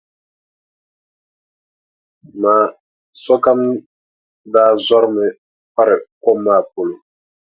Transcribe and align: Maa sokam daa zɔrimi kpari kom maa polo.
Maa 2.41 2.63
sokam 3.23 3.59
daa 4.53 4.71
zɔrimi 4.85 5.27
kpari 5.73 5.95
kom 6.23 6.37
maa 6.45 6.61
polo. 6.73 6.95